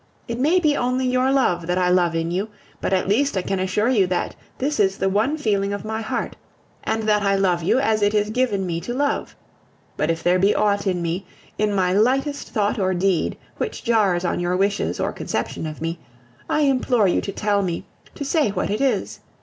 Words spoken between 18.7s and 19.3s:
it is.